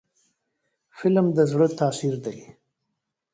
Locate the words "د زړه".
1.37-1.67